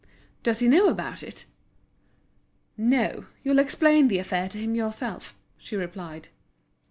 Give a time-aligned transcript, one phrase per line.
[0.41, 1.45] "Does he know about it?"
[2.75, 6.29] "No, you'll explain the affair to him yourself," she replied.